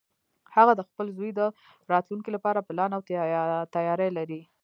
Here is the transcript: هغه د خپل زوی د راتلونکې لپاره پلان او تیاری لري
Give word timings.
هغه 0.55 0.73
د 0.75 0.81
خپل 0.89 1.05
زوی 1.17 1.31
د 1.39 1.41
راتلونکې 1.93 2.29
لپاره 2.35 2.65
پلان 2.67 2.89
او 2.93 3.01
تیاری 3.75 4.09
لري 4.17 4.41